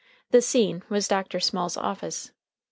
The 0.31 0.41
scene 0.41 0.81
was 0.89 1.07
Dr. 1.07 1.39
Small's 1.39 1.77
office. 1.77 2.31